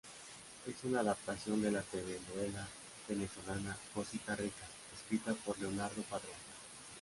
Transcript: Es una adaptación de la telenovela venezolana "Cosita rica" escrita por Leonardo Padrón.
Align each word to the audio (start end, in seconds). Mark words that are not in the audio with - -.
Es 0.65 0.83
una 0.83 1.01
adaptación 1.01 1.61
de 1.61 1.71
la 1.73 1.83
telenovela 1.83 2.67
venezolana 3.07 3.77
"Cosita 3.93 4.35
rica" 4.35 4.65
escrita 4.95 5.31
por 5.35 5.59
Leonardo 5.59 6.01
Padrón. 6.01 6.33